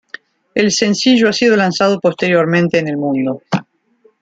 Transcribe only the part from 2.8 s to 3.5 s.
el mundo.